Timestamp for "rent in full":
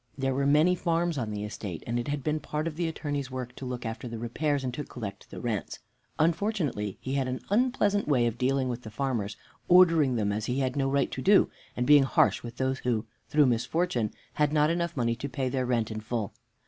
15.67-16.33